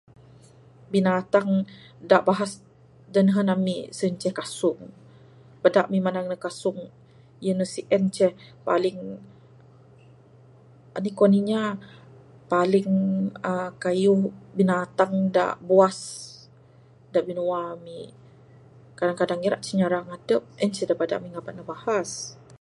[0.93, 1.47] Binatang
[2.09, 2.51] da bahas
[3.13, 4.81] da nehen ami sien ceh kasung.
[5.63, 6.79] Bada ami manang ne kasung
[7.43, 8.33] iyu ne sien ceh
[8.67, 8.99] paling
[10.97, 11.63] anih kuan inya
[12.53, 12.89] paling
[13.51, 14.23] aaa kayuh
[14.57, 15.99] binatang da buas
[17.13, 17.99] da binua ami.
[18.97, 20.41] Kadang-kadang ira ceh nyarang adep.
[20.63, 22.09] En ceh da bada ami ngaba ne bahas.